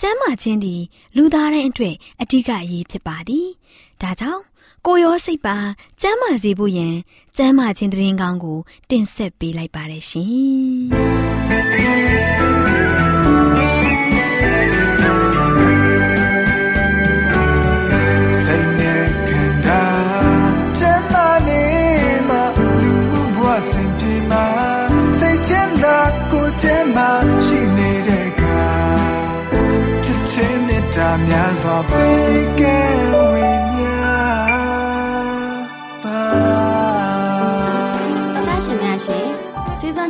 [0.00, 0.82] ကျန်းမာခြင်းသည်
[1.16, 3.48] လူသားတိုင်းအတွက်အဓိကအရေးဖြစ်ပါသည်။
[4.02, 4.42] ဒါကြောင့်
[4.86, 5.56] ကိုရောစိတ်ပါ
[6.00, 6.94] ကျန်းမာစေဖို့ယင်
[7.36, 8.58] ကျန်းမာခြင်းတည်ငောင်းကို
[8.90, 12.42] တင်ဆက်ပေးလိုက်ပါရရှင်။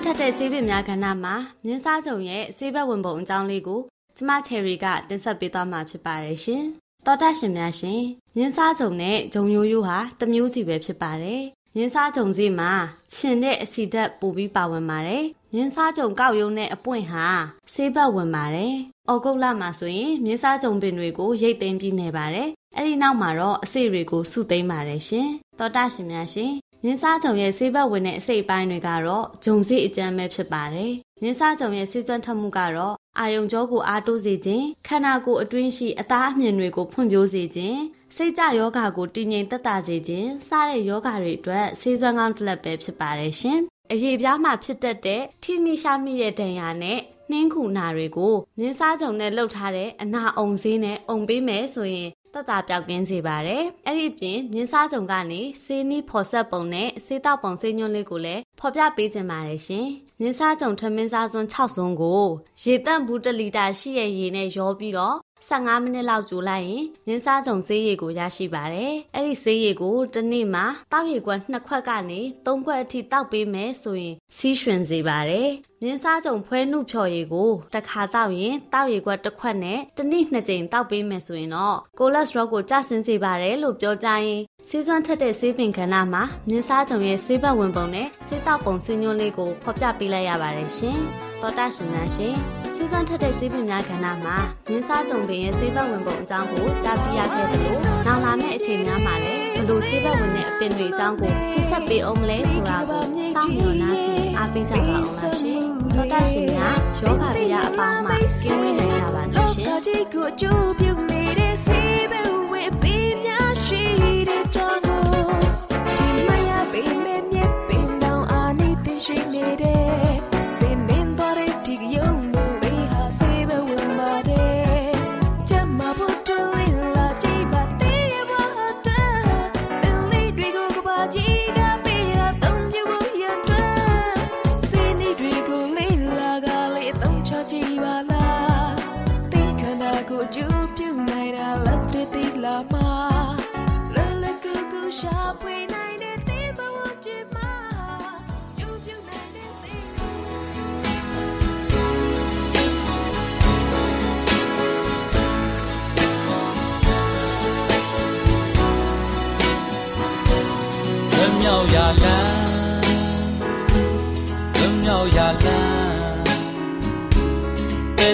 [0.05, 3.81] ထက်တဲ့ဆေးပင်များကဏ္ဍမှာမြင်းစားချုပ်ရဲ့ဆေးဘက်ဝင်ပုံအကြောင်းလေးကို
[4.17, 6.65] ကျမချယ်ရီကတင်ဆက်ပေးသွားမှာဖြစ်ပါတယ်ရှင်
[7.07, 8.03] တော်တာရှင်များရှင်
[8.37, 11.43] မြင်းစားချုပ်နဲ့ဂျုံရိုးရိုးဟာတမျိုးစီပဲဖြစ်ပါတယ်
[11.77, 12.73] မြင်းစားကြုံစီမှာ
[13.13, 17.27] ခြင်တဲ့အဆီဓာတ်ပိုပြီးပါဝင်ပါတယ်။မြင်းစားကြုံကောက်ရုံနဲ့အပွင့်ဟာ
[17.75, 18.75] ဆေးဘက်ဝင်ပါတယ်။
[19.09, 25.29] အော်ဂုတ်လမှာဆိုရင်မြင်းစားကြုံပင်တွေကိုရိတ်သိမ်းပြီးနေပါတယ်။အဲ့ဒီနောက်မှာတော့အစိတွေကိုစုသိမ်းပါတယ်ရှင်။
[25.59, 26.53] သောတာရှင်များရှင်
[26.85, 37.79] မြင်းစားကြုံရဲ့ဆေးဘက်ဝင်တဲ့အစိပ်ပိုင်းတွေကတော့ဂျုံစီအကျမ်းပဲဖြစ်ပါတယ်။မြင်းစားကြုံရဲ့ဆေးစွမ်းထမှုကတော့အာယုံကြောကိုအားတိုးစေခြင်းခန္ဓာကိုယ်အတွင်းရှိအသားအမြင်တွေကိုဖွံ့ဖြိုးစေခြင်း
[38.17, 43.59] စိတ်ကြယောဂါကိုတည်ငြိမ်သက်သာစေခြင်းစတဲ့ယောဂါတွေအတွက်ဆေးစွမ်းကောင်းတစ်လက်ပဲဖြစ်ပါတယ်ရှင်။
[43.93, 47.01] အရေးပြားမှာဖြစ်တတ်တဲ့ထိမိရှာမိတဲ့ဒဏ်ရာနဲ့
[47.35, 59.87] နှင်းခုနာတွေကိုမြင်းစားကြုံနဲ့လှုပ်ထားတဲ့အနာအုံစင်းနဲ့အုံပေးမယ်ဆိုရင်သက်သာပြောက်ကင်းစေပါတယ်။အဲ့ဒီအပြင်မြင်းစားကြုံကနေဆေးနီးဖော်ဆက်ပုံနဲ့ဆေးတောက်ပုံဆေးညွှန်းလေးကိုလည်းဖော်ပြပေးခြင်းပါတယ်ရှင်။
[60.21, 62.25] မြင်းစားကြုံထမင်းစားစွန်း6စွန်းကို
[62.63, 65.17] ရေတန့်ဘူး1လီတာရှိရဲ့ရေနဲ့ရောပြီးတော့
[65.49, 75.49] 15မိနစ်လောက်ကြိုလိုက်ရင်မြင်းစားကြုံဆေးရည်ကိုရရှိပါတယ်။အဲ့ဒီဆေးရည်ကိုတစ်နေ့မှာတောက်ရည်ခွက်2ခွက်ကနေ3ခွက်အထိတောက်ပေးမယ်ဆိုရင်စီးရွှင်စေပါတယ်။
[75.87, 90.99] မြင်းစားကြုံဖွဲနှုတ်ဖြော်ရည်ကိုတစ်ခါတောက်ရင်တောက်ရည်ခွက်တစ်ခွက်နဲ့တစ်နေ့နှစ်ကြိမ်တောက်ပေးမယ်ဆိုရင်တော့ကိုလက်စထရောကိုကျဆင်းစေပါတယ်လို့ပြောကြရင်ဆေးစွမ်းထက်တဲ့ဆေးပင်ခန္ဓာမှာမြင်းစားကြုံရဲ့ဆေးဘက်ဝင်ပုံနဲ့ဆေးတောက်ပုံဆေးညွှန်းလေးကိုဖော်ပြပေးလိုက်ရပါတယ်ရှင်။
[91.41, 92.35] သောတာရှင်များရှင်
[92.75, 94.37] ဆေးစွမ်းထက်တဲ့ဆေးပင်များကဏ္ဍမှာ
[94.69, 103.03] မြင်းစားကြုံပင်ရဲ့ဆေးဘက်ဝင်ပုံအကြောင်းကိုကြားသိရခဲ့တယ်လို့နောက်လာမယ့်အချိန်များမှာလည်းဘလို့ဆေးဘက်ဝင်တဲ့အပင်တွေအကြောင်းကိုတိဆက်ပေးအောင်မလဲဆိုတာကို
[103.35, 104.04] စောင့်မျှော်နှားစီ
[104.39, 105.63] အားပေးကြပါအောင်လားရှင်။
[105.97, 110.94] သောတာရှင်များယောဂဗျာအပေါင်းမှကျင်းဝေးနိုင်ကြပါစေရှင်။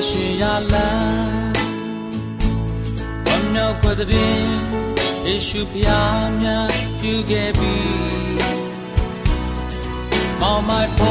[0.00, 1.52] 也需要蓝。
[3.26, 4.16] 我脑瓜子里
[5.26, 5.90] 也许不要
[6.40, 6.50] 面
[7.02, 7.60] 有个比，
[10.40, 11.02] 毛买风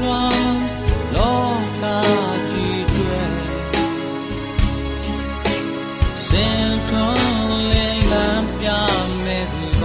[0.00, 0.32] 浪
[1.12, 1.20] 老
[1.82, 1.84] 大
[2.48, 2.54] 几
[2.94, 2.96] 追，
[6.16, 6.40] 心
[6.88, 6.96] 痛
[7.68, 7.74] 连
[8.08, 8.16] 蓝
[8.58, 8.72] 变
[9.26, 9.84] 没得吧，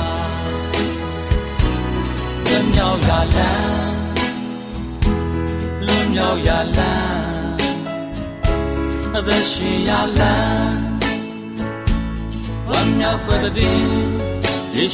[2.45, 2.79] 怎要
[3.09, 3.41] 呀蓝，
[5.85, 7.22] 怎要呀蓝。
[9.17, 10.83] အသက်ရှင်ရလန်း
[12.69, 13.79] ဝမ်းမြောက်ပွက်တဲ့
[14.75, 14.85] ယေ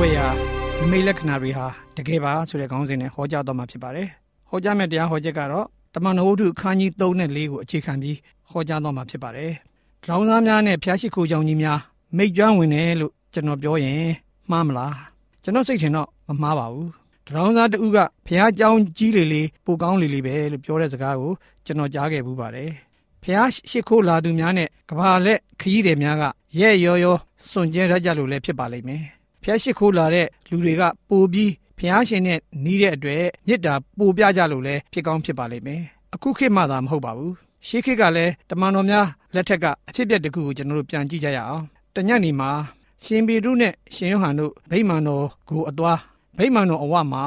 [0.00, 0.28] အောဝေယာ
[0.80, 1.66] နမိတ်လက္ခဏာတွေဟာ
[1.96, 4.08] တကယ်ပါဆိုတဲ့ခေါင်းစဉ်နဲ့ဟောကြားတော်မှာဖြစ်ပါတယ်။
[4.50, 8.16] ဟောကြားမယ့်တရားဟောချက်ကတော့တမန်တော်ဝတ္ထုအခန်းကြီး3နဲ့4ကိုအခြေခံပြီး
[8.50, 9.52] ဟောကြားတော်မှာဖြစ်ပါတယ်။
[10.04, 11.78] drown သားများနဲ့ဖျားရှိခိုးကြောင်ကြီးများ
[12.16, 14.04] မိတ်ကျွမ်းဝင်တယ်လို့ကျွန်တော်ပြောရင်
[14.50, 14.92] မှားမလား။
[15.42, 16.88] ကျွန်တော်စိတ်ထင်တော့မမှားပါဘူး။
[17.28, 21.32] drown သားတူကဖျားကြောင်ကြီးလေလေပိုကောင်းလေလေပဲလို့ပြောတဲ့စကားကို
[21.66, 22.70] ကျွန်တော်ကြားခဲ့ဘူးပါတယ်။
[23.22, 26.24] ဖျားရှိခိုးလာသူများနဲ့ကဘာလက်ခရီးတယ်များက
[26.58, 27.16] ရဲ့ရောရော
[27.50, 29.04] စွန့်ကြဲရကြလို့လည်းဖြစ်ပါလိမ့်မယ်။
[29.42, 35.82] ဖျားရှိခိုးလာတဲ့လူတွေကပိုပြီးဖျားရှင်နဲ့နီးတဲ့အတွက်မေတ္တာပိုပြကြလို့လည်းဖြစ်ကောင်းဖြစ်ပါလိမ့်မယ်။
[36.14, 37.32] အခုခေတ်မှသာမဟုတ်ပါဘူး။
[37.66, 41.64] ရှေးခေတ်ကလည်းတမန်တော်များလက်ထက်ကအဖြစ်အပျက်တစ်ခုကိုကျွန်တော်တို့ပြန်ကြည့်ကြရအောင်။
[41.94, 42.50] တညနေမှာ
[43.04, 45.98] ရှင်ပေတုနဲ့ရှင်ယောဟန်တို့ဗိမာန်တော်ကိုအသွား
[46.38, 47.24] ဗိမာန်တော်အဝမှာ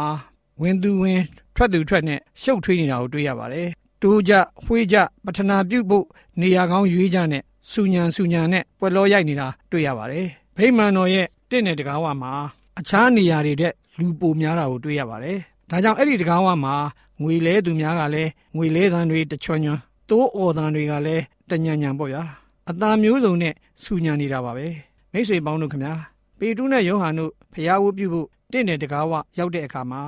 [0.61, 1.21] ဝင်သူဝင်
[1.55, 3.67] ထွက်သူထွက်နဲ့ရှုပ်ထွေးနေတာကိုတွေ့ရပါတယ်။
[4.01, 4.33] တိုးကြ
[4.65, 6.05] ဖွေးကြပထနာပြုတ်ဖို့
[6.41, 10.27] နေရာကောင်းရွေးကြနဲ့စူညံစူညံနဲ့ပွက်လောရိုက်နေတာတွေ့ရပါတယ်။
[10.57, 12.33] ဗိမာန်တော်ရဲ့ တင့်တဲ့တကားဝမှာ
[12.79, 15.37] အခြားနေရာတွေတဲ့လူပိုများတာကိုတွေ့ရပါတယ်။
[15.69, 16.75] ဒါကြောင့်အဲ့ဒီတကားဝမှာ
[17.21, 19.79] ငွေလဲသူများကလည်းငွေလဲသံတွေတချွန်ချွန်
[20.09, 22.21] တိုးအော်သံတွေကလည်းတညံညံပေါ့ဗျာ။
[22.69, 23.53] အသားမျိုးစုံနဲ့
[23.83, 24.67] စူညံနေတာပါပဲ။
[25.13, 25.93] မိတ်ဆွေပေါင်းတို့ခင်ဗျာ
[26.39, 30.01] ပေတုနဲ့ယောဟန်တို့ဖျားဝုပြုဖို့တင့်တဲ့တကားဝရောက်တဲ့အခါမှာ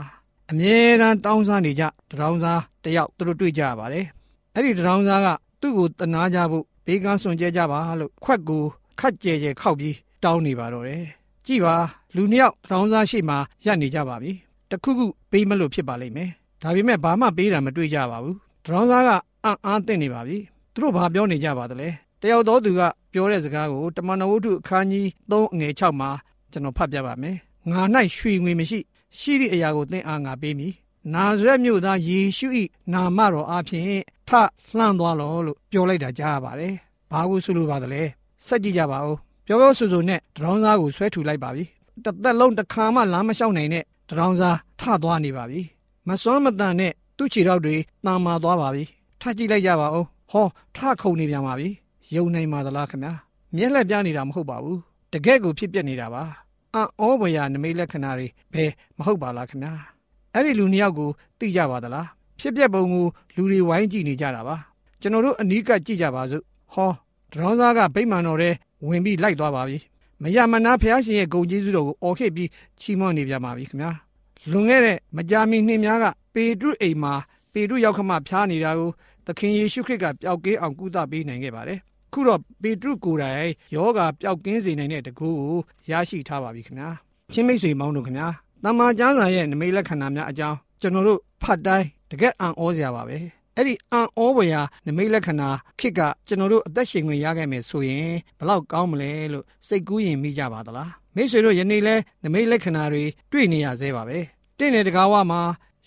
[0.51, 4.05] အမြဲတမ်းတောင်းစားနေကြတရောင်းစားတယောက်သူတို့တွေ့ကြရပါတယ်။
[4.55, 5.27] အဲ့ဒီတရောင်းစားက
[5.61, 8.63] သူ့ကိုတနာကြဖို့ဘေးကန်းစွန်ကြဲကြပါလို့ခွက်ကို
[8.99, 11.05] ခတ်ကြဲကြဲခောက်ပြီးတောင်းနေပါတော့တယ်။
[11.47, 11.75] ကြည်ပါ
[12.15, 14.31] လူနှစ်ယောက်တရောင်းစားရှိမှရပ်နေကြပါပြီ။
[14.69, 16.29] တခုခုပေးမလို့ဖြစ်ပါလိမ့်မယ်။
[16.61, 19.09] ဒါပေမဲ့ဘာမှပေးတာမတွေ့ကြပါဘူး။တရောင်းစားက
[19.43, 20.37] အံ့အားသင့်နေပါပြီ။
[20.73, 21.89] သူတို့ဘာပြောနေကြပါသလဲ။
[22.21, 22.81] တယောက်သောသူက
[23.13, 26.09] ပြောတဲ့စကားကိုတမန်တော်ဝတ္ထုအခန်းကြီး3အငယ်6မှာ
[26.51, 27.35] ကျွန်တော်ဖတ်ပြပါမယ်။
[27.71, 27.81] ငါ၌
[28.17, 28.79] ရွှေငွေမရှိ
[29.19, 30.73] ရှိသည့်အရာကိုသင်အားငါပေးမည်။
[31.13, 32.47] နာဇရက်မြို့သားယေရှု၏
[32.93, 33.89] နာမတော်အဖင်
[34.27, 34.31] ထ
[34.77, 36.73] လှမ်းသွားလောလို့ပြောလိုက်တာကြားရပါတယ်။
[37.11, 38.01] ဘာကိုဆိုလိုပါသလဲ။
[38.45, 39.15] စက်ကြည့်ကြပါဦး။
[39.47, 41.63] ပြောပြောဆိုဆိုနဲ့တရောင်းစားကိုဆွဲထူလိုက်ပါပြီ။
[42.03, 45.61] တစ်သက်လုံးတစ်ခါမှလမ်းမလျှောက်နိုင်တဲ့တရောင်းစားထသွားနေပါပြီ။
[46.07, 47.75] မစွမ်းမတန်နဲ့သူ့ခြေထောက်တွေ
[48.05, 48.83] တန်မာသွားပါပြီ။
[49.21, 51.69] ထကြည့်လိုက်ကြပါဦး။ဟောထခုန်နေပြန်ပါပြီ။
[52.15, 53.13] ယုံနိုင်ပါသလားခင်ဗျာ။
[53.55, 54.79] မျက်လက်ပြနေတာမဟုတ်ပါဘူး။
[55.13, 56.23] တကယ့်ကိုဖြစ်ပျက်နေတာပါ။
[56.73, 59.73] အံ့ဩဖွယ်ရာနမိတ်လက္ခဏာတွေဘယ်မဟုတ်ပါလားခင်ဗျာ။
[60.33, 61.09] အဲ့ဒီလူနှစ်ယောက်ကို
[61.39, 62.07] သိကြပါသလား။
[62.39, 63.05] ဖြစ်ပျက်ပုံကို
[63.35, 64.55] လူတွေဝိုင်းကြည့်နေကြတာပါ။
[65.01, 66.43] ကျွန်တော်တို့အနီးကပ်ကြည့်ကြပါစို့။
[66.73, 66.91] ဟော
[67.35, 68.49] တရောင်းစားကဗိမာန်တော်ထဲ
[68.87, 69.77] ဝင်ပြီးလိုက်သွားပါပြီ။
[70.23, 73.91] မရမနာဖះရှင်ရဲ့ဂုံကျေးဇူးတော်ကိုအော်ခဲ့ပြီးချီးမွမ်းနေကြပါပြီခင်ဗျာ။
[74.51, 77.13] လွန်ခဲ့တဲ့မကြာမီနှစ်များကပေတရုအိမ်မှာ
[77.53, 78.89] ပေတရုရောက်ခမဖျားနေတာကို
[79.25, 81.79] သခင်ယေရှုခရစ်ကပျောက်ကင်းအောင်ကုသပေးနိုင်ခဲ့ပါတယ်။
[82.13, 85.59] ခုတော့ပေတရုကိုယ်တိုင်ယောဂပျောက်ကင်းစေနိုင်တဲ့တကူကို
[85.91, 86.89] ရရှိထားပါပြီခင်ဗျာ။
[87.33, 88.27] ချင်းမိတ်ဆွေမောင်းတို့ခင်ဗျာ။
[88.63, 93.17] တမန်ကျမ်းစာရဲ့နမိတ်လက္ခဏာများအကြောင်းကျွန်တော်တို့ဖတ်တိုင်းတကက်အံ့ဩစရာပါပဲ။
[93.57, 104.19] အဲ့ဒီအံ့ဩဖွယ်ရာနမိတ်လက္ခဏာခေတ်ကကျွန်တော်တို့အသက်ရှင်ခွင့်ရခဲ့မယ်ဆိုရင်ဘလောက်ကောင်းမလဲလို့စိတ်ကူးရင်မိကြပါသလားမိတ်ဆွေတို့ယနေ့လဲနမိတ်လက္ခဏာတွေတွေ့နေရသေးပါပဲ
[104.57, 105.41] တင့်တဲ့တကားဝမှာ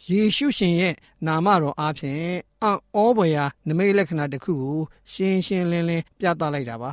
[0.07, 0.95] ယေရှုရှင်ရဲ့
[1.27, 2.23] နာမတော်အားဖြင့်
[2.63, 4.81] အံ့ဩဖွယ်ရာနမိတ်လက္ခဏာတစ်ခုကို
[5.13, 6.91] ရှင်းရှင်းလင်းလင်းပြသလိုက်တာပါ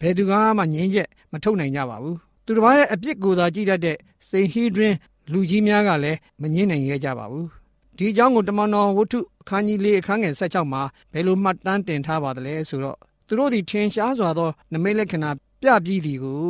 [0.00, 3.96] ဘယ်သူကမှငြင်းချက်မထုတ်နိုင်ကြပါဘူးသူတစ်ပါးရဲ့အပြစ်ကိုသာကြည့်တတ်တဲ့
[4.28, 4.96] စိန်ဟီဒရင်
[5.32, 7.61] လူကြီးများကလည်းမငြင်းနိုင်ခဲ့ကြပါဘူး
[7.96, 10.82] ဒီအကြောင်းကိုတမန်တော်ဝတ္ထုအခန်းကြီး၄အခန်းငယ်16မှာ
[11.12, 15.30] ဘယ်လိုမှတ်တမ်းတင်ထားပါသလဲဆိုတော့သူတို့သည်ထင်ရှားစွာသောနမိတ်လက္ခဏာ
[15.62, 16.44] ပြပြီးသည်ကို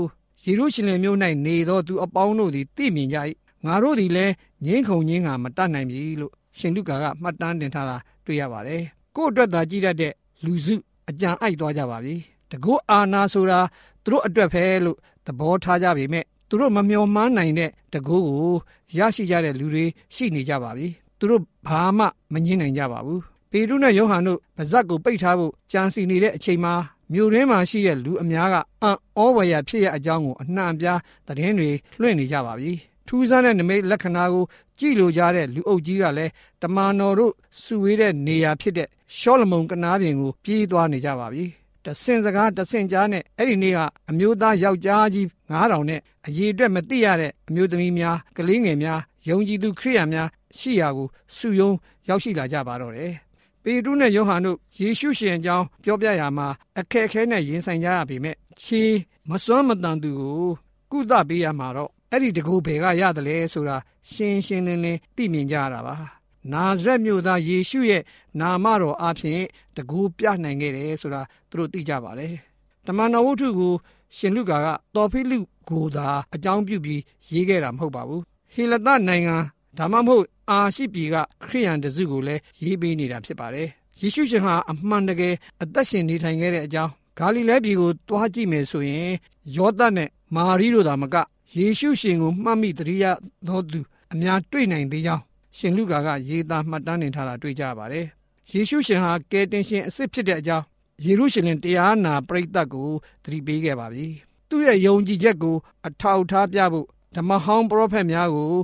[0.45, 3.19] ယေရုရှလင်မြို့၌နေသောသူအပေါင်းတို့သည်သိမြင်ကြ၏
[3.67, 4.33] ငါတို့သည်လည်း
[4.65, 8.83] ငင်းခုန်ငင်းကမတတ်နိုင်ပြီလို့ရှင်လုကာကမှတ်တမ်းတင်ထားတာတွေ့ရပါတယ်
[9.17, 10.13] ကို့အတွက်သာကြည့်တတ်တဲ့
[10.45, 10.75] လူစု
[11.09, 12.15] အကြံအိုက်သွားကြပါပြီ
[12.51, 13.61] တကုအာနာဆိုတာ
[14.05, 14.97] သူတို့အတွက်ပဲလို့
[15.27, 18.55] သဘောထားကြပေမဲ့သူတို့မမျှော်မှန်းနိုင်တဲ့တကုကို
[18.99, 19.85] ရရှိကြတဲ့လူတွေ
[20.15, 20.89] ရှိနေကြပါပြီ
[21.23, 26.75] သူတို့ဘာမှမငြင်းနိုင်ကြပါဘူးပေတရုနဲ့ယောဟန်တို့ပါဇက်ကိုပိတ်ထားဖို့ကြံစီနေတဲ့အချိန်မှာ
[27.12, 32.73] မြို့ရင်းမှာရှိတဲ့လူအများကအံ့ဩဝရဖြစ်ရဲ့အကြောင်းကိုအနှံ့ပြားသတင်းတွေလွှင့်နေကြပါပြီ
[33.07, 34.45] ထူးဆန်းတဲ့နမိတ်လက္ခဏာကို
[34.79, 38.88] ကြည့်လိုကြတဲ့လူအုပ်ကြီးကလည်းတမန်တော်တို့စုဝေးတဲ့နေရာဖြစ်တဲ့
[39.19, 41.45] ရှောလမုန်ကနားပြင်ကိုပြေးသွားနေကြပါပြီ
[41.85, 43.79] တဆင်စကားတဆင်ကြားနဲ့အဲ့ဒီနေ့က
[44.11, 51.71] အမျိုးသားယောက်ျားကြီး9000နဲ့အရေးအတွက်မသိရတဲ့အမျိုးသမီးများကလေးငယ်များယုံကြည်သူခရိယာများ ရှိရာကိုစုယုံ
[52.09, 53.12] ရောက်ရှိလာကြပါတော့တယ်။
[53.62, 58.82] ပေတရုနဲ့ယောဟန်တို့ယေရှုရှင်အကြောင်းပြောပြရမှာအခက်အခဲနဲ့ရင်ဆိုင်ကြရပေမဲ့ခြေ
[59.28, 60.49] မစွမ်းမတန်သူကို
[60.90, 63.76] ကုသပေးရမှာတော့အဲ့ဒီတကူဘယ်ကရတယ်လဲဆိုတာ
[64.12, 65.97] ရှင်းရှင်းလင်းလင်းသိမြင်ကြရတာပါ။
[66.52, 68.02] နာဇရက်မြို့သားယေရှုရဲ့
[68.40, 69.42] နာမတော်အဖျင်
[69.76, 72.35] တကူပြနိုင်ခဲ့တယ်ဆိုတာသူတို့သိကြပါတယ်။
[72.87, 73.75] တမန်တော်ဝတ္ထုကို
[74.16, 77.00] ရှင်လုကာကတော်ဖိလုကိုသာအကြောင်းပြုပြီး
[77.32, 78.23] ရေးခဲ့တာမဟုတ်ပါဘူး
[78.54, 79.37] ဟေလသနိုင်ငံ
[79.79, 83.69] ဒါမှမဟုတ်အာရှိပြည်ကခရိယန်တစုကိုလည်းရေးပေးနေတာဖြစ်ပါတယ်
[84.00, 89.12] ယေရှုရှင်ဟာအမှန်တကယ်အသက်ရှင်နေထိုင်ခဲ့တဲ့အကြောင်းဂါလိလဲပြည်ကိုတွားကြည့်မယ်ဆိုရင်
[89.57, 91.17] ယောသတ်နဲ့မာရီတို့သာမက
[91.57, 93.05] ယေရှုရှင်ကိုမှတ်မိတရိယ
[93.47, 93.81] သောသူ
[94.12, 95.23] အများတွေ့နိုင်သေးကြောင်း
[95.59, 98.07] ရှင်လူကာကရေးသားမှတ်တမ်းတင်ထားတာတွေ့ကြပါတယ်
[98.52, 100.64] ယေရှုရှင်ဟာကယ်တင်ရှင်အစ်စ်ဖြစ်တဲ့အကြောင်း
[101.05, 102.88] ယေရုရှလင်တရားနာပရိသတ်ကို
[103.25, 104.07] သတိပေးခဲ့ပါပြီ။
[104.49, 106.87] သူ့ရဲ့ယုံကြည်ချက်ကိုအထောက်ထားပြဖို့
[107.17, 108.55] ဓမ္မဟောင်းပရောဖက်များကို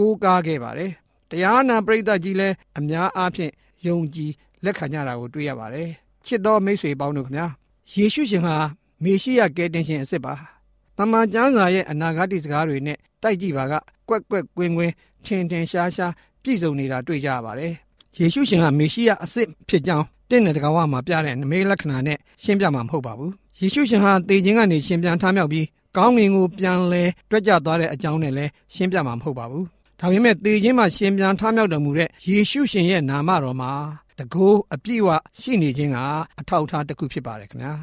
[0.00, 0.90] ကိုးကားခဲ့ပါတယ်။
[1.30, 3.52] တရားနာပရိသတ်ကြီးလည်းအများအားဖြင့်
[3.86, 4.32] ယုံကြည်
[4.64, 5.88] လက်ခံကြတာကိုတွေ့ရပါတယ်။
[6.26, 7.46] ချစ်တော်မိတ်ဆွေပေါင်းတို့ခင်ဗျာ
[7.94, 8.56] ယေရှုရှင်ဟာ
[9.04, 10.34] မေရှိယကယ်တင်ရှင်အစ်စ်ပါ။
[10.96, 13.74] တမန်ကျမ်းစာရဲ့အနာဂတ်စကားတွေနဲ့တိုက်ကြည့်ပါက
[14.08, 14.92] ကွက်ကွက်ကွင်းကွင်း
[15.24, 17.72] ထင်ထင်ရှားရှားပြည့်စုံနေတာတွေ့ကြရပါတယ်။
[18.18, 25.66] ယေရှုရှင်ဟာမေရှိယအစ်စ်ဖြစ်ကြောင်းတင့်တဲ့တကားဝမှာပြတဲ့နမိတ်လက္ခဏာနဲ့ရှင်းပြမှာမဟုတ်ပါဘူးယေရှုရှင်ဟာတေခြင်းကနေရှင်ပြန်ထမြောက်ပြီး
[25.96, 29.66] ကောင်းငင်ကိုပြန်လဲတွက်ကြသွားတဲ့အကြောင်းနဲ့လည်းရှင်းပြမှာမဟုတ်ပါဘူး
[30.02, 33.72] ဒါပေမဲ့တေခြင်းမှာရှင်ပြန်ထမြောက်တော်မူတဲ့ယေရှုရှင်ရဲ့နာမတော်မှာ
[34.18, 35.08] တကိုးအပြည့်အဝ
[35.40, 35.98] ရှိနေခြင်းက
[36.40, 37.74] အထောက်အထားတစ်ခုဖြစ်ပါတယ်ခင်ဗျာ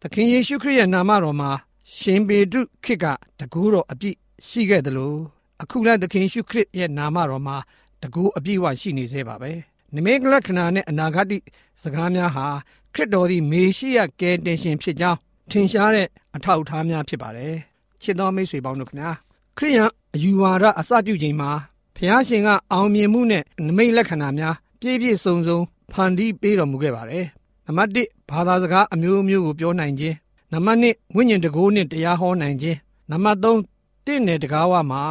[0.00, 1.50] သခင်ယေရှုခရစ်ရဲ့နာမတော်မှာ
[1.98, 3.06] ရှင်ပေတုခေတ်က
[3.40, 4.16] တကူတော်အပြည့်
[4.48, 5.18] ရှိခဲ့တယ်လို့
[5.62, 7.56] အခုလည်းသခင်ယေရှုခရစ်ရဲ့နာမတော်မှာ
[8.02, 9.52] တကူအပြည့်အဝရှိနေသေးပါပဲ
[9.94, 11.42] နမိတ်လက္ခဏာနဲ့အနာဂတ်
[11.82, 12.46] စကားများဟာ
[12.94, 15.18] ခရစ်တော်သည်မေရှိယကယ်တင်ရှင်ဖြစ်ကြောင်း
[15.50, 17.54] ထင်ရှားတဲ့အထောက်အထားများဖြစ်ပါတယ်
[18.02, 19.12] ချစ်တော်မိတ်ဆွေပေါင်းတို့ခင်ဗျာ
[19.58, 21.50] ခရိယံအယူဝါဒအစပြုချိန်မှာ
[21.96, 25.58] ဖျားရှင်ကအောင်မြင်မှုနဲ့နမိတ်လက္ခဏာများပြည့်ပြည့်စုံစုံ
[25.92, 27.26] ဖန်တီးပေးတော်မူခဲ့ပါတယ်
[27.66, 30.16] နံပါတ်1ဘာသာစကားအမျိုးမျိုးကိုပြောနိုင်ခြင်း
[30.52, 32.78] နံပါတ်2ဝိညာဉ်တကိုးနဲ့တရားဟောနိုင်ခြင်း
[33.10, 35.02] နံပါတ်3တင့်နယ်တကားဝမှာ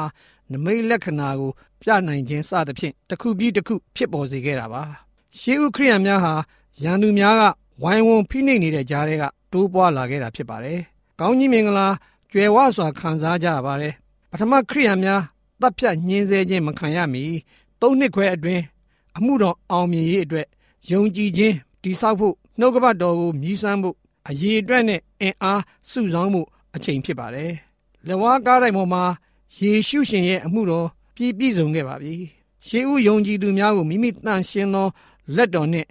[0.51, 4.81] နမိတ်လက္ခဏာကိုပြနိုင်ခြင်းစသဖြင့်တစ်ခုပြီးတစ်ခုဖြစ်ပေါ်စေခဲ့တာပါ
[5.39, 6.33] ရှေးဥခရိယန်များဟာ
[6.83, 7.43] ရန်သူများက
[7.83, 10.79] ဝိုင်းဝန်းဖိနှိပ်နေတဲ့ကြားတွေကတိုးပွားလာခဲ့တာဖြစ်ပါတယ်
[11.19, 11.87] ကောင်းကြီးမင်္ဂလာ
[12.31, 13.93] ကျွယ်ဝစွာခံစားကြရပါတယ်
[14.31, 15.21] ပထမခရိယန်များ
[15.61, 17.23] တပ်ဖြတ်ညှင်းဆဲခြင်းမခံရမီ
[17.81, 18.63] သုံးနှစ်ခွဲအတွင်း
[19.17, 20.47] အမှုတော်အောင်မြင်ရေးအတွက်
[20.91, 23.95] ယုံကြည်ခြင်းတိဆောက်ဖို့နှုတ်ကပတ်တော်ကိုမြည်စမ်းဖို့
[24.29, 26.41] အရေးအတွက်နဲ့အင်အားစုဆောင်းမှု
[26.75, 27.51] အချိန်ဖြစ်ပါတယ်
[28.07, 29.03] လက်ဝါးကားတိုင်းပေါ်မှာ
[29.59, 32.15] ယေရှုရှင်ရဲ့အမှုတော်ပြည့်ပြည့်စုံခဲ့ပါပြီ။
[32.67, 34.87] ရှေးဦးယုံကြည်သူများကိုမိမိတန်ရှင်းသော
[35.35, 35.85] လက်တော်နဲ့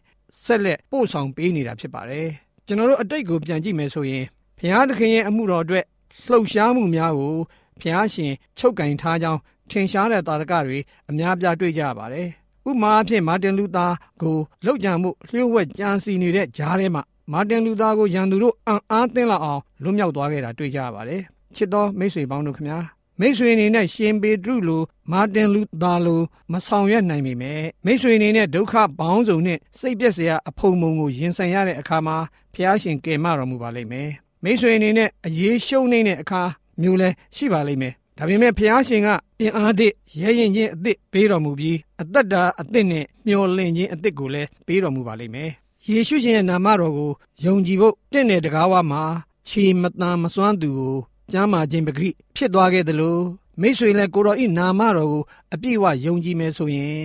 [0.45, 2.26] ဆက်လက်ပို့ဆောင်ပေးနေတာဖြစ်ပါတယ်။
[2.66, 4.25] ကျွန်တော်တို့အတိတ်ကိုပြန်ကြည့်မယ်ဆိုရင်
[4.59, 5.85] ဘုရားသခင်ရဲ့အမှုတော်အတွက်
[6.26, 7.37] လှုပ်ရှားမှုများကို
[7.80, 10.78] ဘုရားရှင်ချုပ်ကင်ထားကြောင်းထင်ရှားတဲ့တာရကတွေ
[11.11, 12.28] အများပြားတွေ့ကြရပါတယ်။
[12.68, 13.87] ဥမာအဖြစ်မာတင်လူသာ
[14.23, 21.23] ကိုလှုပ်ကြံမှုလျှို့ဝှက်ကြံစီနေတဲ့ဂျားထဲမှာမာတင်လူသာကိုရန်သူတို့အံ့အားသင့်လောက်အောင်လွတ်မြောက်သွားခဲ့တာတွေ့ကြရပါတယ်။
[21.56, 22.80] ချစ်တော်မိတ်ဆွေပေါင်းတို့ခင်ဗျာ
[23.20, 24.82] မိတ်ဆွေအနေနဲ့ရှင်ပေတရုလို
[25.12, 32.16] မာတင်လူသာလိုမဆောင်ရွက်နိုင်ပေမဲ့မိတ်ဆွေအနေနဲ့ဒုက္ခပေါင်းစုံနဲ့စိတ်ပျက်စရာအဖုံမုံကိုရင်ဆိုင်ရတဲ့အခါမှာ
[32.54, 34.11] ဖျားရှင်ကယ်မတော်မူပါလိမ့်မယ်
[34.44, 36.42] မိတ်ဆွေအနေနဲ့အရေးရှုံးနေတဲ့အခါ
[36.80, 39.08] မျိုးလဲရှိပါလိမ့်မယ်ဒါပေမဲ့ဖျားရှင်က
[39.40, 45.50] အင်အားသည့်ရဲရင်ချင်းအသစ်ပေးတော်မူပြီးအသက်တာအသစ်နဲ့မျှော်လင့်ခြင်းအသစ်ကိုလည်းပေးတော်မူပါလိမ့်မယ်
[45.87, 47.11] ယေရှုရှင်ရဲ့နာမတော်ကို
[47.44, 49.02] ယုံကြည်ဖို့တင့်တဲ့တကားဝမှာ
[49.49, 50.97] ခြေမတန်မစွမ်းသူကို
[51.32, 53.18] ကျမ်းမာခြင်းပဂရိဖြစ်သွားခဲ့သလို
[53.61, 55.23] မိတ်ဆွေလည်းကိုတော်ဤနာမတော်ကို
[55.54, 57.04] အပြည့်အဝယုံကြည်မယ်ဆိုရင်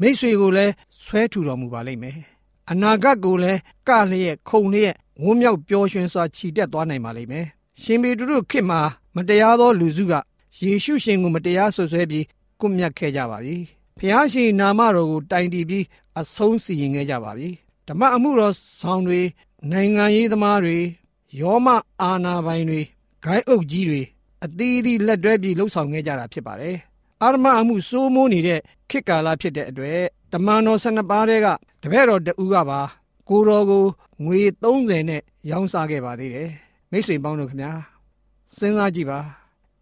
[0.00, 0.72] မိတ်ဆွေကိုလည်း
[1.04, 2.16] ဆွဲထူတော်မူပါလိမ့်မယ်
[2.70, 7.46] အနာဂတ်ကိုလည်းကလျက်ခုံလျက်ဝန်းမြောက်ပျော်ရွှင်စွာခြိတက်သွားနိုင်ပါလိမ့်မယ်
[7.82, 8.80] ရှင်ပေတုတို့ခေတ်မှာ
[9.16, 10.12] မတရားသောလူစုက
[10.60, 12.24] ယေရှုရှင်ကိုမတရားဆွဆွဲပြီး
[12.60, 13.56] ကွပ်မျက်ခဲ့ကြပါပြီ
[13.98, 15.84] ဖျားရှင်နာမတော်ကိုတိုင်တည်ပြီး
[16.20, 17.48] အဆုံးစီရင်ခဲ့ကြပါပြီ
[17.88, 19.20] ဓမ္မအမှုတော်ဆောင်တွေ
[19.70, 20.78] နိုင်ငံရေးသမားတွေ
[21.40, 21.68] ယောမ
[22.00, 22.80] အာနာပိုင်တွေ
[23.24, 24.02] ဂိုင်းအုပ်ကြီးတွေ
[24.44, 26.76] အသီးသီးလက်တွဲပြီးလှုပ်ဆောင်ခဲ့ကြတာဖြစ်ပါတယ်။
[27.22, 30.00] အာရမအမှုစိုးမိုးနေတဲ့ခေတ်ကာလဖြစ်တဲ့အတွက်
[30.32, 31.46] တမန်တော်12ပါးတဲ့က
[31.82, 32.80] တပည့်တော်တဦးကပါ
[33.28, 33.84] ကိုတော်ကို
[34.24, 36.48] ငွေ30နဲ့ရောင်းစားခဲ့ပါသေးတယ်။
[36.90, 37.72] မိတ်ဆွေပေါင်းတို့ခင်ဗျာ
[38.56, 39.20] စဉ်းစားကြည့်ပါ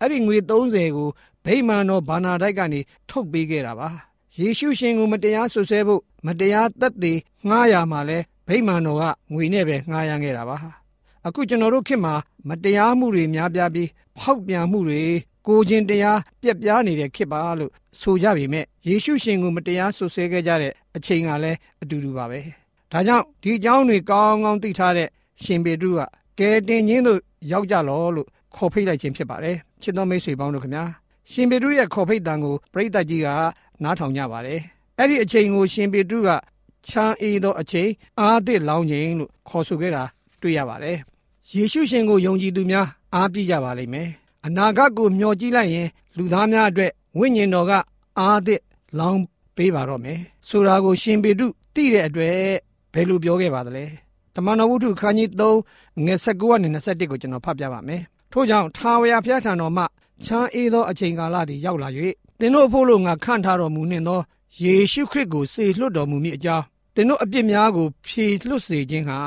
[0.00, 1.08] အဲ့ဒီငွေ30ကို
[1.44, 3.88] ဗိမာန်တော်ဘာနာတိုက်ကနေထုတ်ပေးခဲ့တာပါ။
[4.40, 7.12] ယေရှုရှင်ကိုမတရားဆွဆဲဖို့မတရားသက်သေ
[7.48, 10.56] ငှားရမှာလဲဗိမာန်တော်ကငွေနဲ့ပဲငှားရမ်းခဲ့တာပါ။
[11.26, 12.14] အခုကျွန်တော်တို့ခေတ်မှာ
[12.48, 15.00] မတရားမှုတွေများပြားပြီးဖောက်ပြန်မှုတွေ
[15.46, 22.40] ကိုချင်းတရားပြက်ပြားနေတဲ့ခေတ်ပါလို့ဆိုကြပေမဲ့ယေရှုရှင်ကိုမတရားဆွဆဲခဲ့ကြတဲ့အချိန်ကလည်းအတူတူပါပဲ
[22.92, 25.08] ဒါကြောင့်ဒီအကြောင်းတွေကောင်းကောင်းသိထားတဲ့
[25.42, 26.00] ရှင်ပေတရုက
[26.38, 27.20] ကဲတင်ချင်းတို့
[27.52, 30.84] ရောက်ကြလောလို့ ခေါ်ဖိတ်လိုက်ခြင်းဖြစ်ပါတယ်ချစ်တော်မိတ်ဆွေပေါင်းတို့ခင်ဗျာ
[31.30, 33.28] ရှင်ပေတရုရဲ့ခေါ်ဖိတ်တန်ကိုပရိသတ်ကြီးက
[33.82, 34.60] နားထောင်ကြပါတယ်
[34.98, 36.30] အဲ့ဒီအချိန်ကိုရှင်ပေတရုက
[36.88, 37.90] ချမ်းအေးသောအချိန်
[38.20, 40.04] အားသစ်လောင်းခြင်းလို့ခေါ်ဆိုခဲ့တာ
[40.40, 40.96] တွေ့ရပါတယ်
[41.50, 44.08] ယေရှုရှင်ကိုယုံကြည်သူများအားပြကြပါလိမ့်မယ်
[44.46, 47.72] အနာဂတ်ကိုမျှော်ကြည့်လိုက်ရင် လူသားများအတွက်ဝိညာဉ်တော်က
[48.18, 48.60] အားသစ်
[48.98, 49.20] လောင်း
[49.56, 52.36] ပေးပါတော့မယ်ဆိုတာကိုရှင်ပေတရုသိတဲ့အတွက်
[52.94, 53.84] ဘယ်လိုပြောခဲ့ပါသလဲ
[54.34, 59.84] တမန်တော်ဝုဒ္ဓခန်းကြီး3ငွေ19ကနေ21ကိုကျွန်တော်ဖတ်ပြပါမယ် ထို့ကြောင့်ထာဝရဘုရားထံတော်မှ
[60.24, 61.88] ချမ်းအေးသောအချိန်ကာလသည်ရောက်လာ၍
[62.38, 64.20] သင်တို့အဖို့လို့ငါခန့်ထားတော်မူနှင့်သော
[64.62, 69.20] ယေရှုခရစ်ကိုစေလွှတ်တော်မူမည်အကြောင်းသင်တို့အပြစ်များကိုဖြေလွှတ်စေခြင်းဟာ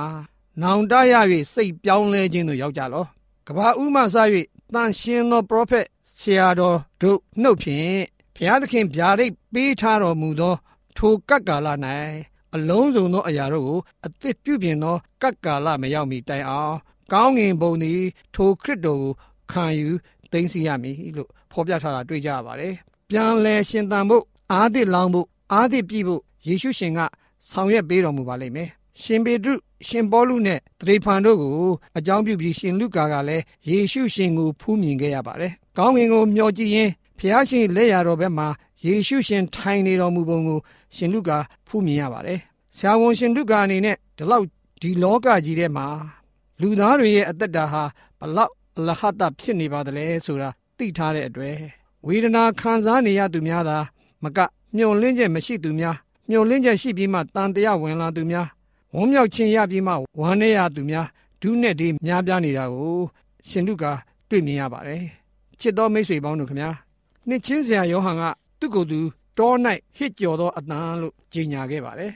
[0.62, 1.13] နောင်တရ၍
[1.53, 3.05] စိတ်ပြောင်းလဲခြင်းသို့ရောက်ကြလော
[3.48, 4.15] ကဘာဥမှစ၍
[4.74, 5.86] တန်ရှင်သောပရောဖက်
[6.17, 7.98] ဆရာတော်တို့နှုတ်ဖြင့်
[8.36, 10.55] ဘုရားသခင်ဗျာဒိတ်ပေးထားတော်မူသော
[10.98, 11.67] ထိုကပ်ကာလ၌
[12.55, 16.75] အလုံးစုံသောအရာတို့ကိုအသစ်ပြုပြင်သောကပ်ကာလမရောက်မီတိုင်အောင်
[17.12, 18.01] ကောင်းငင်ဘုံသည်
[18.36, 19.13] ထိုခရစ်တော်ကို
[19.51, 19.89] ခံယူ
[20.31, 22.74] သိသိရမည်လို့ဖော်ပြထားတာတွေ့ကြရပါတယ်။
[23.10, 27.00] ပြန်လဲရှင်သန်ဖို့အားသစ်လောင်းဖို့အားသစ်ပြည့်ဖို့ယေရှုရှင်က
[27.50, 28.69] ဆောင်ရွက်ပေးတော်မူပါလိမ့်မယ်။
[29.01, 29.53] ရှင်ပေတရု
[29.88, 31.55] ရှင်ပေါလုနဲ့တရေဖန်တို့ကို
[31.98, 38.48] အကြောင်းပြုပြီးရှင်လုကာကလည်းယေရှုရှင်ကိုဖူးမြင်ခဲ့ရပါတယ်။ကောင်းကင်ကိုမျှော်ကြည့်ရင်ဖျားရှင်လက်ရတော်ဘက်မှာ
[38.86, 40.60] ယေရှုရှင်ထိုင်နေတော်မူပုံကို
[40.95, 42.39] ရှင်လုကာဖူးမြင်ရပါတယ်။
[42.77, 44.45] ဆရာဝန်ရှင်လုကာအနေနဲ့ဒီလောက်
[44.81, 45.88] ဒီလောကကြီးထဲမှာ
[46.62, 47.83] လူသားတွေရဲ့အသက်တာဟာ
[48.19, 51.57] ဘလောက်အလဟတဖြစ်နေပါသလဲဆိုတာသိထားတဲ့အတွက်
[52.07, 53.77] ဝေဒနာခံစားနေရသူများသာ
[54.24, 54.39] မက
[54.75, 55.98] မျောလင်းချက်မရှိသူများ
[56.29, 58.48] မျောလင်းချက်ရှိပြီးမှတန်တရားဝင်လာသူများ
[58.95, 61.07] ဝမ်းမြောက်ခြင်းရပြီးမှဝမ်းနည်းရသူများ
[61.41, 62.98] ဒုနဲ့ဒီများပြားနေတာကို
[63.50, 63.83] ရှင်လူက
[64.29, 65.03] တွေ့မြင်ရပါတယ်
[65.60, 66.72] ချစ်တော်မိတ်ဆွေပေါင်းတို့ခင်ဗျာ
[67.27, 68.24] နှစ်ချင်းစရာယောဟန်က
[68.60, 69.00] သူ့ကိုယ်သူ
[69.38, 69.54] တော၌
[69.97, 72.12] ဟစ်ကြော်သောအတန်လို့ကြေညာခဲ့ပါတယ်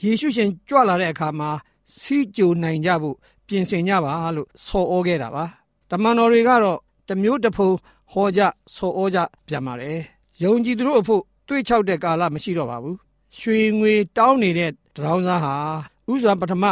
[0.00, 1.50] ယေရှုရှင်ကြွလာတဲ့အခါမှာ
[2.00, 5.44] စီးကြိုနိုင်ကြဖို့ ပြင်ဆင်ကြပါလို့ဆော်ဩခဲ့တာပါ
[5.90, 6.78] တမန်တော်တွေကတော့
[7.08, 7.70] တမျိုးတဖုံ
[8.12, 8.40] ဟောကြ
[8.74, 9.98] ဆော်ဩကြပြန်ပါတယ်
[10.42, 12.96] ယုံကြည်သူတို့အဖို့တွေးချောက်တဲ့ကာလမရှိတော့ပါဘူး
[13.38, 15.54] ရွှေငွေတောင်းနေတဲ့တရောင်းစားဟာ
[16.12, 16.64] ဥစွာပထမ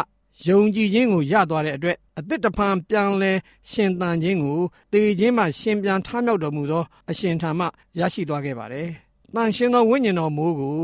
[0.47, 3.33] ယုံကြည်ခြင်းကိုရသွားတဲ့အတွက်အသစ်တဖန်ပြန်လဲ
[3.71, 4.61] ရှင်သန်ခြင်းကို
[4.93, 7.61] တေခြင်းမှရှင်ပြန်ထမြောက်တော်မူသောအရှင်ထာမ
[7.99, 8.89] ရရှိသွားခဲ့ပါတယ်။
[9.35, 10.79] တန်ရှင်သောဝိညာဉ်တော်မိုးကို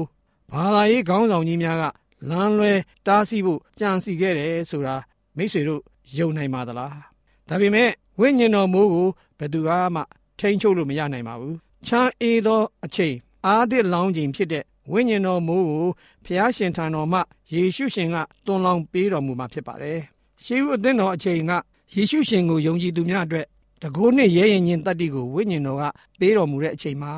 [0.53, 1.85] ဘာသာရေးခေါင်းဆောင်ကြီးများက
[2.31, 2.73] လမ်းလွဲ
[3.07, 4.97] တားဆီးဖို့ကြံစီခဲ့တယ်ဆိုတာ
[5.37, 5.83] မိษွေတို့
[6.19, 6.95] ယုံနိုင်ပါသလား။
[7.49, 9.61] ဒါပေမဲ့ဝိညာဉ်တော်မိုးကိုဘယ်သူ
[9.95, 10.03] မှ
[10.39, 11.55] ထိန်းချုပ်လို့မရနိုင်ပါဘူး။
[11.87, 13.15] ချမ်းအေးသောအချိန်
[13.47, 15.87] အာသစ်လောင်းခြင်းဖြစ်တဲ့ဝိညာဉ်တော်မိုးကို
[16.25, 17.19] ဖျားရှင်ထံတော်မှ
[17.53, 19.99] ယေရှုရှင်ကတွန်းလောင်းပေးတော်မူမှာဖြစ်ပါတယ်။
[20.45, 21.53] ရှေးဦးအသင်းတော်အချိန်က
[21.95, 23.47] ယေရှုရှင်ကိုယုံကြည်သူများအတွက်
[23.83, 25.83] တကိုးနဲ့ရဲရင်ချင်းတတ္တိကိုဝိညာဉ်တော်က
[26.19, 27.13] ပေးတော်မူတဲ့အချိန်မှာ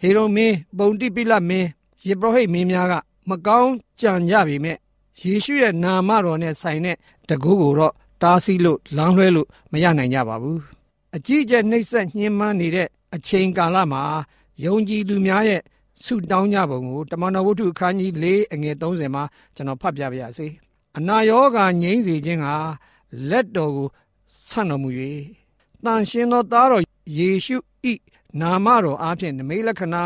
[0.00, 1.68] ဟေရုမင်းပုံတိပိလမင်း
[2.06, 2.94] ယေဘရဟိတ်မင်းများက
[3.28, 4.76] မကောင်းကြံကြပေမဲ့
[5.22, 6.96] ယေရှုရဲ့နာမတော်နဲ့ဆိုင်တဲ့
[7.28, 10.60] တကိုးကိုတော့တားဆီးလို့လမ်းလွှဲလို့မရနိုင်ကြပါဘူး
[11.16, 14.02] အကြီးအကျယ်နှိပ်စက်ညှဉ်းပန်းနေတဲ့အချိန်ကာလမှာ
[14.64, 15.62] ယုံကြည်သူများရဲ့
[16.04, 20.46] ဆုတောင်းကြပုံကိုတမန်တော်ဝတ္ထုအခန်းကြီး၄အငယ်30မှာကျွန်တော်ဖတ်ပြပါရစေ
[20.98, 22.54] အနာယောဂငြိမ့်စေခြင်းဟာ
[23.30, 23.88] လက်တော်ကို
[24.48, 24.90] ဆန့်တော်မူ၍
[25.84, 26.82] တန်ရှင်သောသားတော်
[27.18, 27.56] ယေရှု
[27.92, 27.94] ဤ
[28.40, 30.02] နာမတော်အားဖြင့်နမိတ်လက္ခဏာ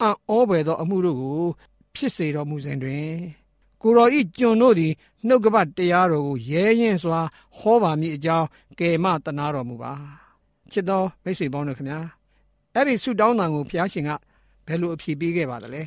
[0.00, 1.44] အံ့ဩပွေသောအမှုတို့ကို
[1.94, 3.08] ဖြစ်စေတော်မူစဉ်တွင်
[3.84, 4.92] ကိုတော်ဤကျွန်တို့သည်
[5.26, 7.20] နှုတ်ကပတ်တရားတော်ကိုရဲရင်စွာ
[7.58, 8.46] ဟောပါမည်အကြောင်း
[8.78, 9.92] ကယ်မတနာတော်မူပါ
[10.72, 11.98] ချစ်တော်မိတ်ဆွေပေါင်းတို့ခင်ဗျာ
[12.74, 14.10] အဲ့ဒီဆုတောင်းတန်ကိုဘုရားရှင်က
[14.66, 15.82] ဘယ်လိုအဖြေပေးခဲ့ပါသလဲ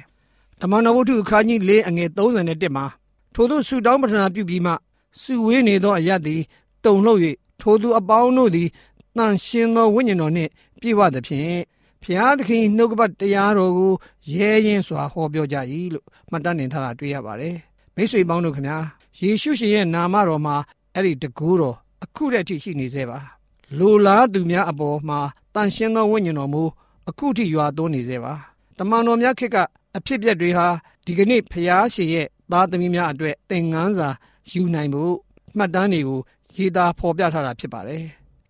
[0.62, 2.86] တမန်တော်ဝတ္ထုအခန်းကြီး၄အငယ်31မှာ
[3.36, 4.74] ထို့သောဆုတောင်းပတနာပြုပြီးမှ
[5.22, 6.42] စုဝေးနေသောအရတ်သည်
[6.86, 7.20] တုန်လှုပ်၍
[7.62, 8.68] ထိုသူအပေါင်းတို့သည်
[9.18, 11.60] တန်ရှင်သောဝိညာဉ်တော်နှင့်ပြည့်ဝသဖြင့်
[12.04, 13.94] ဖျားသခင်နှုတ်ကပတ်တရားတော်ကို
[14.34, 15.58] ရဲရင်စွာဟောပြောကြ၏
[15.94, 17.67] လို့မှတ်တမ်းတင်ထားတာတွေ့ရပါတယ်
[17.98, 18.78] မိတ်ဆွေပေါင်းတို့ခင်ဗျာ
[19.20, 20.56] ယေရှုရှင်ရဲ့နာမတော်မှာ
[20.94, 23.20] အဲ့ဒီတကူတော်အခုတည်းအထိရှိနေသေးပါ
[23.78, 25.20] လူလားသူများအပေါ်မှာ
[25.54, 26.64] တန်ရှင်းသောဝိညာဉ်တော်မူ
[27.10, 28.34] အခုထိရွာသွန်းနေသေးပါ
[28.78, 29.58] တမန်တော်များခေတ်က
[29.98, 30.68] အဖြစ်ပြက်တွေဟာ
[31.06, 34.10] ဒီကနေ့ဖျားရှင်ရဲ့သားသမီးများအတွက်သင်ငန်းစာ
[34.52, 35.16] ယူနိုင်ဖို့
[35.58, 36.20] မှတ်တမ်းတွေကို
[36.56, 38.04] ရေးသားဖော်ပြထားတာဖြစ်ပါတယ်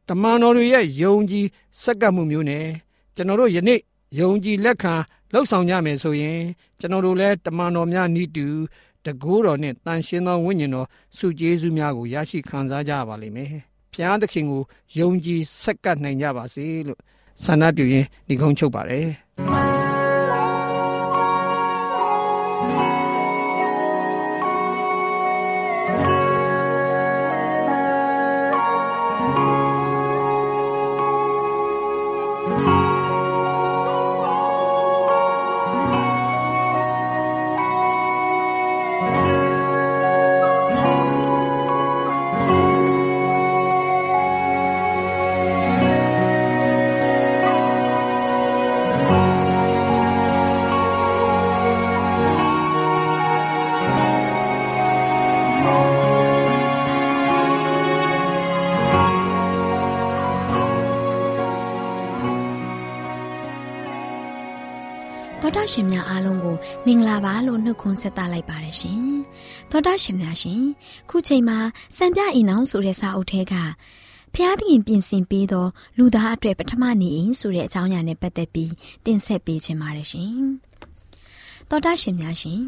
[0.08, 1.46] တမန်တော်တွေရဲ့ယုံကြည်
[1.82, 2.66] စက္ကပ်မှုမျိုးနဲ့
[3.16, 3.80] ကျွန်တော်တို့ယနေ့
[4.20, 4.94] ယုံကြည်လက်ခံ
[5.34, 6.42] လှုပ်ဆောင်ကြမယ်ဆိုရင်
[6.80, 8.48] ကျွန်တော်တို့လည်းတမန်တော်များဤတူ
[9.08, 13.50] တကိုးတော်နဲ့တန်ရှင်းသောဝိညာဉ်တော်စုကျေးဇူးများကိုရရှိခံစားကြပါလိမ့်မယ်။
[13.94, 14.62] ဘုရားသခင်ကို
[15.00, 17.00] ယုံကြည်ဆက်ကပ်နိုင်ကြပါစေလို့
[17.44, 19.08] ဆန္ဒပြုရင်းဒီကုန်းချုပ်ပါတယ်။
[65.68, 69.02] တာရှင်များအားလုံးကိုမင်္ဂလာပါလို့နှုတ်ခွန်းဆက်သလိုက်ပါတယ်ရှင်။
[69.72, 70.64] သောတာရှင်များရှင်
[71.10, 71.60] ခုချိန်မှာ
[71.98, 73.54] စံပြအိမ်အောင်ဆိုတဲ့စာအုပ်ထဲက
[74.34, 75.66] ဖျားသခင်ပြင်ဆင်ပေးသော
[75.98, 78.74] လူသားအတွေ့ပထမနေအိမ်ဆိုတဲ့အကြောင်းအရာနဲ့ပတ်သက်ပြီး
[79.06, 80.38] တင်ဆက်ပေးခြင်းပါတယ်ရှင်။
[81.70, 82.62] သောတာရှင်များရှင်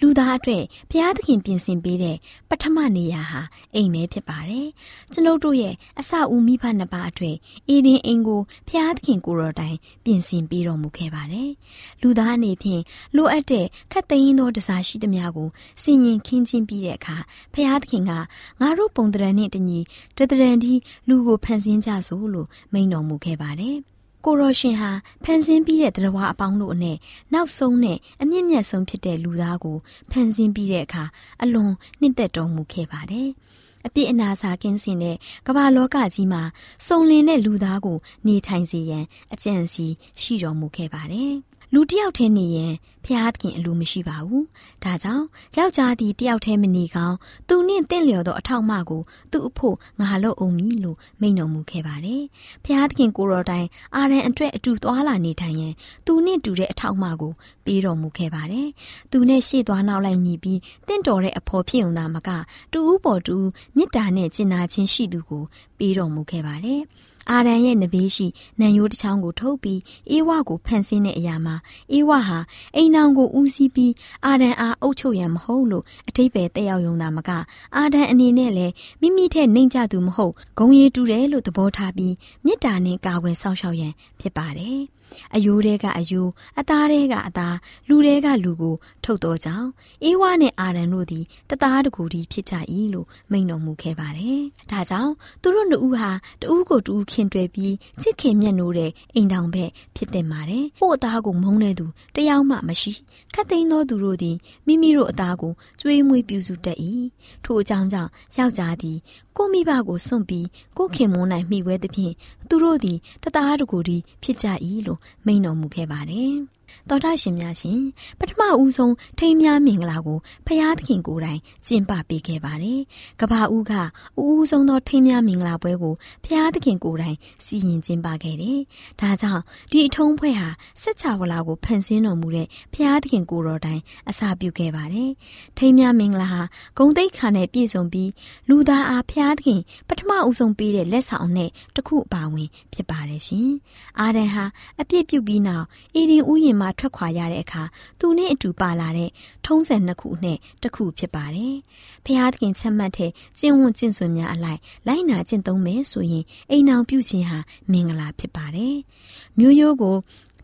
[0.00, 2.16] လူသားအတွက်ဘုရားသခင်ပြင်ဆင်ပေးတဲ့
[2.48, 3.40] ပထမနေရာဟာ
[3.74, 4.68] အိမ်ပဲဖြစ်ပါတယ်။
[5.12, 7.36] ကျွန်ုပ်တို့ရဲ့အစအဦးမိဘနှစ်ပါးအတွက်
[7.68, 11.50] အေဒင်အိမ်ကိုဘုရားသခင်ကိုတော်တိုင်ပြင်ဆင်ပေးတော်မူခဲ့ပါတယ်။
[12.02, 12.82] လူသားအနေဖြင့်
[13.16, 15.48] လိုအပ်တဲ့ခတ်သိမ်းသောတစားရှိသမျှကို
[15.82, 17.16] စင်ရင်ခင်းချင်းပြီးတဲ့အခါ
[17.52, 18.12] ဘုရားသခင်က
[18.60, 19.78] ငါတို့ပုံတရံနှင့်တညီ
[20.16, 20.72] တတရံဒီ
[21.08, 23.78] လူကိုဖန်ဆင်းကြစို့လို့မိန့်တော်မူခဲ့ပါတယ်။
[24.24, 24.90] ကိုရောရှင်ဟာ
[25.24, 26.96] ဖန်ဆင်းပြီးတဲ့တရားအပေါင်းတို့အနဲ့
[27.32, 29.76] နောက်ဆုံးနဲ့အမြင့်မြတ်ဆုံးဖြစ်တဲ့လူသားကို
[30.10, 31.04] ဖန်ဆင်းပြီးတဲ့အခါ
[31.42, 33.28] အလွန်နှစ်သက်တော်မူခဲ့ပါတယ်။
[33.86, 36.42] အပြစ်အနာစာကင်းစင်တဲ့ကမ္ဘာလောကကြီးမှာ
[36.86, 39.86] စုံလင်တဲ့လူသားကို နေထိုင်စေရန်အကြံစီ
[40.20, 41.34] ရှိတော်မူခဲ့ပါတယ်။
[41.74, 44.44] လူတယောက်တည်းနေရင်ဖျားသခင်အလိုမရှိပါဘူး။
[44.84, 45.24] ဒါကြောင့်
[45.56, 47.16] ယောက်ျားသည်တယောက်တည်းမနေကောင်း
[47.48, 52.22] သူနှင့်တင့်လျော်သောအထောက်အမကိုသူ့အဖို့ငါလို့အောင်မည်လို့မိန့်တော်မူခဲ့ပါတယ်။
[52.64, 55.74] ဖျားသခင်ကိုတော်တိုင်အာရန်အတွက်အတူသွားလာနေထိုင်ရင်
[56.06, 57.32] သူနှင့်တူတဲ့အထောက်အမကို
[57.64, 58.68] ပေးတော်မူခဲ့ပါတယ်။
[59.10, 62.30] သူနဲ့ရှေ့သွားနောက်လိုက်ညီပြီးတင့်တော်တဲ့အဖော်ဖြစ်ုံသာမက
[62.72, 63.36] တူဦးပေါ်တူ
[63.76, 65.42] မေတ္တာနဲ့ကျင်နာခြင်းရှိသူကို
[65.78, 66.82] ပေးတော်မူခဲ့ပါတယ်။
[67.30, 68.26] အာရန်ရဲ့နဘေးရှိ
[68.60, 69.80] နံရိုးတစ်ချောင်းကိုထုတ်ပြီး
[70.10, 71.56] အေဝါကိုဖန်ဆင်းတဲ့အရာမှာ
[71.92, 72.38] အေဝါဟာ
[72.76, 73.92] အိမ်နောင်ကိုဦးစီးပြီး
[74.26, 77.30] အာရန်အားအုပ်ချုပ်ရန်မဟုတ်လို့အထိပ္ပယ်တက်ရောက်ယုံတာမက
[77.76, 84.82] အာရန်အနေနဲ့လည်းမိမိထက်နှိမ်ကြသူမဟုတ်ဂုံရည်တူတယ်လို့သဘောထားပြီးမေတ္တာနဲ့ကာကွယ်စောင့်ရှောက်ရန်ဖြစ်ပါတယ်။
[85.34, 87.56] အယိုးတဲကအယိုးအသားတဲကအသား
[87.88, 89.68] လူတဲကလူကို ထုတ်တော်ကြောင်း
[90.04, 92.54] အေးဝါနဲ့အာရန်တို့သည်တသားတကူတည်းဖြစ်ကြ၏
[92.94, 102.92] လို့မိန့်တော်မူခဲ့ပါတယ်။ဒါကြောင့်သူတို့နှစ်ဦးဟာတဦးကိုတူခင်တွယ်ပြီးချစ်ခင်မြတ်နိုးတဲ့အိမ်တောင်ဘက်ဖြစ်တင်ပါတယ်။ဟို့အသားကိုမုန်းတဲ့သူတယောက်မှမရှိ
[103.34, 106.78] ခတ်သိမ်းသောသူတို့သည်မိမိတို့အသားကိုကျွေးမွေးပြုစုတတ်၏
[107.44, 108.98] ထို့အကြောင်းကြောင့်ယောက်ျားသည်
[109.36, 110.46] ကိုမိဘကိုစွန့်ပြီး
[110.78, 112.14] ကိုခင်မွန်းနိုင်မိဝဲသဖြင့်
[112.48, 114.46] သူတို့သည်တသားတကူတည်းဖြစ်ကြ၏
[114.86, 116.32] လို့မိန့်တော်မူခဲ့ပါတယ်။
[116.88, 117.80] တော်တာရှင်များရှင်
[118.20, 122.80] ပထမဦးဆုံးထိမ်းများမင်္ဂလာကိုဖရာသခင်ကိုယ်တိုင်ကျင်းပပေးခဲ့ပါတယ်။
[123.20, 123.72] ကဘာဦးက
[124.20, 125.94] ဦးဦးဆုံးသောထိမ်းများမင်္ဂလာပွဲကို
[126.24, 128.58] ဖရာသခင်ကိုယ်တိုင်စီရင်ကျင်းပခဲ့တယ်။
[129.00, 130.48] ဒါကြောင့်ဒီအထုံးဖွဲ့ဟာ
[130.82, 135.10] စัจ java လာကိုဖန်ဆင်းတော်မူတဲ့ဖရာသခင်ကိုယ်တော်တိုင်အစာပြုခဲ့ပါတယ်။
[135.58, 136.42] ထိမ်းများမင်္ဂလာဟာ
[136.78, 138.10] ဂုံတိတ်ခါနဲ့ပြည့်စုံပြီး
[138.48, 143.50] လူသားအားဖရာသခင်ပထမဦးဆုံးပေးတဲ့လက်ဆောင်နဲ့တခုအပါဝင်ဖြစ်ပါတယ်ရှင်။
[144.00, 144.44] အာရန်ဟာ
[144.80, 147.62] အပြစ်ပြုပြီးနောက်အေဒီဥယျင်မှထွက်ခွာရတဲ့အခါ
[148.00, 149.10] သူနဲ့အတူပါလာတဲ့
[149.46, 151.54] ထုံးစံနှစ်ခုနဲ့တစ်ခုဖြစ်ပါတယ်။
[152.04, 157.38] ဖျားသခင်ချက်မှတ်တဲ့ကျင့်ဝတ်ကျင့်စွန်များအလိုက်လိုက်နာကျင့်သုံးမယ်ဆိုရင်အိမ်အောင်ပြုခြင်းဟာ
[157.72, 158.76] မင်္ဂလာဖြစ်ပါတယ်။
[159.38, 159.96] မျိုးရိုးကို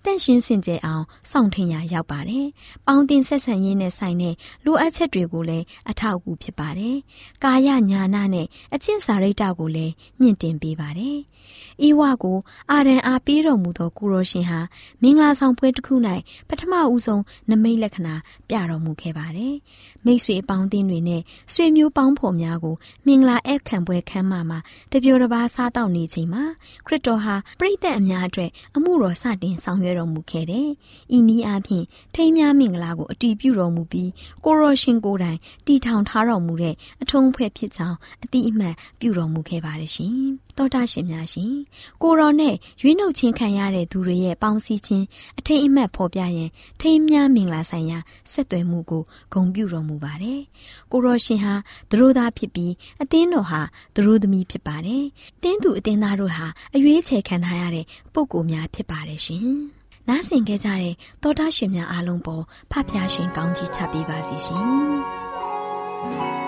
[0.09, 2.47] တန့်ရှင်းစင်ကြယ်အောင်စောင့်ထင်ရရောက်ပါတယ်။
[2.87, 6.97] ပေါင်းတင်ဆက်ဆံရေးနဲ့ဆိုင်တဲ့လိုအပ်ချက်တွေကိုလည်းအထောက်အကူဖြစ်ပါတယ်။
[7.45, 11.19] ကာယညာနာနဲ့အချင်းစာရိတ္တကိုလည်းမြင့်တင်ပေးပါတယ်။
[11.87, 12.39] ဤဝကို
[12.71, 14.61] အာရန်အားပေးတော်မူသောကိုရောရှင်ဟာ
[15.03, 15.95] မင်္ဂလာဆောင်ပွဲတစ်ခု၌
[16.49, 18.15] ပထမဦးဆုံးနမိတ်လက္ခဏာ
[18.49, 19.55] ပြတော်မူခဲ့ပါတယ်။
[20.05, 21.23] မိတ်ဆွေပေါင်းတင်တွေနဲ့
[21.55, 22.75] ဆွေမျိုးပေါင်းဖော်များကို
[23.07, 24.59] မင်္ဂလာဧည့်ခံပွဲခမ်းမမှာ
[24.93, 26.45] တပြိုတစ်ပါးစားတောက်နေချိန်မှာ
[26.87, 30.69] ခရစ်တော်ဟာပရိသတ်အများအတွက်အမှုတော်စတင်ဆောင်ရွက်တော်မူခဲ့တယ်။
[31.17, 31.85] ဤနည်းအားဖြင့်
[32.15, 34.11] ထိမ်းများမင်္ဂလာကိုအတီးပြုတော်မူပြီး
[34.45, 40.17] ကိုရောရှင်ကိုယ်တိုင်တီထောင်ထားတော်မူတဲ့အထုံးဖွဲ့ဖြစ်ကြောင်းအတိအမှန်ပြုတော်မူခဲ့ပါတယ်ရှင်။
[40.59, 41.53] တောတာရှင်များရှင်
[42.03, 45.05] ကိုရောနဲ့ရွေးနှုတ်ချင်းခံရတဲ့သူတွေရဲ့ပေါင်းစည်းခြင်း
[45.39, 47.99] အထိတ်အမှတ်ဖော်ပြရင်ထိမ်းများမင်္ဂလာဆိုင်ရာ
[48.33, 50.41] ဆက်သွယ်မှုကိုဂုဏ်ပြုတော်မူပါတယ်။
[50.93, 51.55] ကိုရောရှင်ဟာ
[51.91, 53.61] သူတို့သားဖြစ်ပြီးအသင်းတော်ဟာ
[53.95, 55.05] သူတို့သမီးဖြစ်ပါတယ်။
[55.43, 59.49] တင်းသူအသင်းသားတို့ဟာအရွေးချယ်ခံထားရတဲ့ပုဂ္ဂိုလ်များဖြစ်ပါတယ်ရှင်။
[60.09, 62.43] နားဆင်ခဲ့ကြတဲ့သောတာရှင်များအားလုံးပေါ်
[62.73, 64.65] ဖဖျားရှင်ကောင်းကြီးချပေးပါစီရှင်။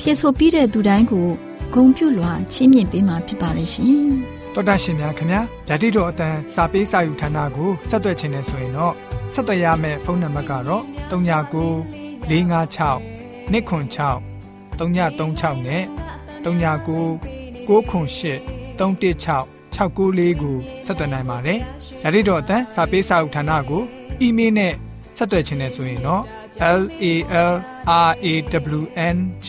[0.00, 1.26] ဖြစ်ဆိုပြီးတဲ့သူတိုင်းကို
[1.74, 4.00] ဂုံပြုလွှာချီးမြှင့်ပေးမှာဖြစ်ပါရဲ့ရှင်။
[4.54, 8.94] တော်တာရှင်များခင်ဗျာဓာတိတော်အတန်းစာပေးစာယူဌာနကိုဆက်သွယ်ခြင်းနဲ့ဆိုရင်တော့
[9.34, 11.12] ဆက်သွယ်ရမယ့်ဖုန်းနံပါတ်ကတော့39
[12.30, 13.00] 656
[13.50, 15.82] 296 336နဲ့
[16.44, 16.44] 39
[17.66, 18.40] 698
[18.78, 21.60] 316 694ကိုဆက်သွယ်နိုင်ပါတယ်
[22.02, 23.82] ဓာတိတော်အတန်းစာပေးစာယူဌာနကို
[24.20, 24.72] အီးမေးလ်နဲ့
[25.16, 26.22] ဆက်သွယ်ခြင်းနဲ့ဆိုရင်တော့
[26.60, 27.54] l a l
[27.86, 28.34] r a
[28.78, 28.82] w
[29.14, 29.48] n g